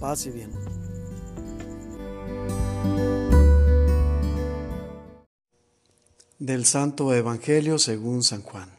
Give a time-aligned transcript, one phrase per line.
[0.00, 0.52] Paz bien.
[6.38, 8.70] Del Santo Evangelio según San Juan.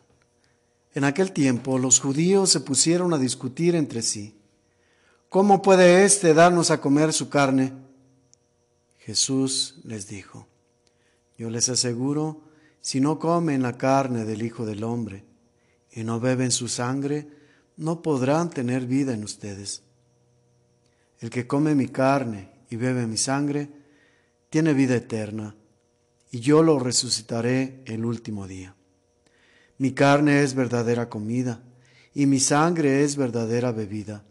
[0.94, 4.40] En aquel tiempo los judíos se pusieron a discutir entre sí.
[5.28, 7.74] ¿Cómo puede éste darnos a comer su carne?
[9.00, 10.48] Jesús les dijo,
[11.38, 12.42] yo les aseguro,
[12.80, 15.26] si no comen la carne del Hijo del Hombre
[15.92, 17.28] y no beben su sangre,
[17.76, 19.84] no podrán tener vida en ustedes.
[21.20, 23.70] El que come mi carne y bebe mi sangre,
[24.50, 25.56] tiene vida eterna,
[26.32, 28.76] y yo lo resucitaré el último día.
[29.78, 31.64] Mi carne es verdadera comida,
[32.14, 34.24] y mi sangre es verdadera bebida.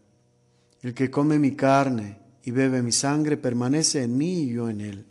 [0.82, 4.80] El que come mi carne y bebe mi sangre permanece en mí y yo en
[4.80, 5.07] él.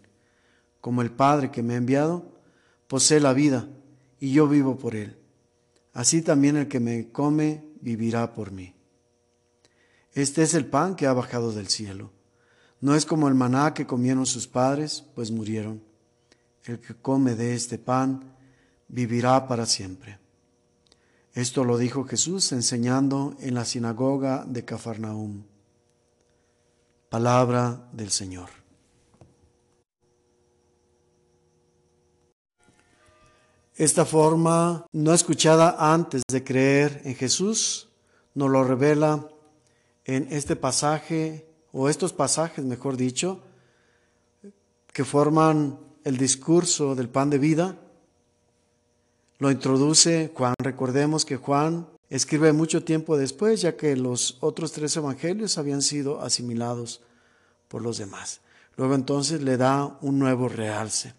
[0.82, 2.40] Como el Padre que me ha enviado,
[2.88, 3.68] posee la vida,
[4.20, 5.18] y yo vivo por él.
[5.94, 8.76] Así también el que me come vivirá por mí.
[10.18, 12.10] Este es el pan que ha bajado del cielo.
[12.82, 15.84] No es como el maná que comieron sus padres, pues murieron.
[16.63, 18.35] El que come de este pan
[18.88, 20.18] vivirá para siempre.
[21.34, 25.43] Esto lo dijo Jesús enseñando en la sinagoga de Cafarnaum.
[27.10, 28.49] Palabra del Señor.
[33.76, 37.90] Esta forma no escuchada antes de creer en Jesús
[38.34, 39.27] nos lo revela
[40.08, 43.44] en este pasaje, o estos pasajes, mejor dicho,
[44.94, 47.77] que forman el discurso del pan de vida.
[49.38, 50.55] Lo introduce Juan.
[50.58, 56.22] Recordemos que Juan escribe mucho tiempo después, ya que los otros tres evangelios habían sido
[56.22, 57.02] asimilados
[57.68, 58.40] por los demás.
[58.78, 61.13] Luego entonces le da un nuevo realce.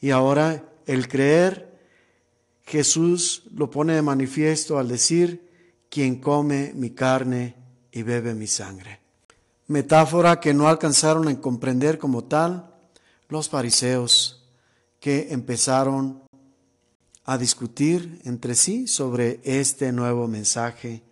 [0.00, 1.74] Y ahora el creer,
[2.64, 5.48] Jesús lo pone de manifiesto al decir,
[5.88, 7.65] quien come mi carne
[7.96, 9.00] y bebe mi sangre.
[9.68, 12.74] Metáfora que no alcanzaron a comprender como tal
[13.30, 14.44] los fariseos
[15.00, 16.22] que empezaron
[17.24, 21.04] a discutir entre sí sobre este nuevo mensaje,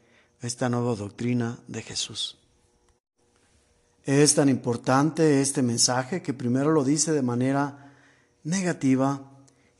[0.42, 2.36] esta nueva doctrina de Jesús.
[4.04, 7.94] Es tan importante este mensaje que primero lo dice de manera
[8.42, 9.22] negativa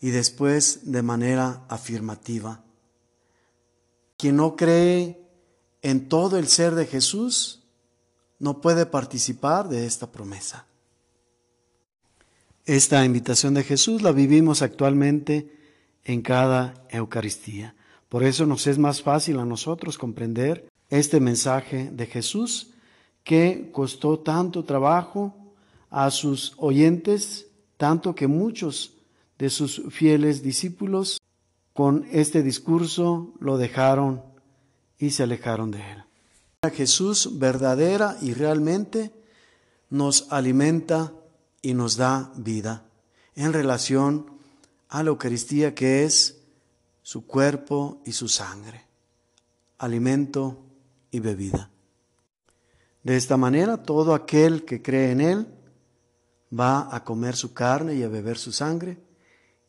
[0.00, 2.64] y después de manera afirmativa.
[4.16, 5.23] Quien no cree
[5.84, 7.60] en todo el ser de Jesús,
[8.38, 10.66] no puede participar de esta promesa.
[12.64, 15.54] Esta invitación de Jesús la vivimos actualmente
[16.02, 17.74] en cada Eucaristía.
[18.08, 22.70] Por eso nos es más fácil a nosotros comprender este mensaje de Jesús
[23.22, 25.34] que costó tanto trabajo
[25.90, 28.94] a sus oyentes, tanto que muchos
[29.38, 31.20] de sus fieles discípulos
[31.74, 34.33] con este discurso lo dejaron
[34.98, 36.04] y se alejaron de él.
[36.70, 39.12] Jesús verdadera y realmente
[39.90, 41.12] nos alimenta
[41.62, 42.84] y nos da vida
[43.34, 44.26] en relación
[44.88, 46.40] a la Eucaristía que es
[47.02, 48.86] su cuerpo y su sangre,
[49.78, 50.58] alimento
[51.10, 51.70] y bebida.
[53.02, 55.46] De esta manera, todo aquel que cree en Él
[56.58, 58.98] va a comer su carne y a beber su sangre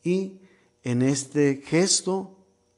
[0.02, 0.40] y
[0.82, 2.35] en este gesto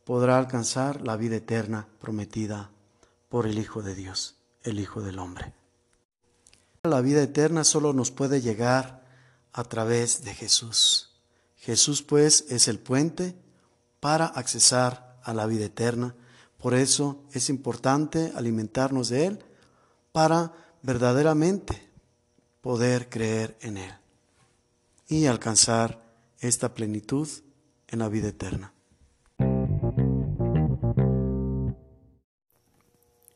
[0.09, 2.71] podrá alcanzar la vida eterna prometida
[3.29, 5.53] por el Hijo de Dios, el Hijo del Hombre.
[6.83, 9.05] La vida eterna solo nos puede llegar
[9.53, 11.11] a través de Jesús.
[11.57, 13.37] Jesús pues es el puente
[14.01, 16.15] para accesar a la vida eterna.
[16.57, 19.45] Por eso es importante alimentarnos de Él
[20.13, 21.87] para verdaderamente
[22.63, 23.93] poder creer en Él
[25.07, 26.03] y alcanzar
[26.41, 27.29] esta plenitud
[27.89, 28.73] en la vida eterna.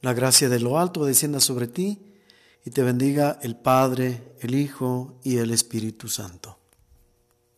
[0.02, 2.00] La gracia de lo alto descienda sobre ti
[2.64, 6.58] y te bendiga el Padre, el Hijo y el Espíritu Santo.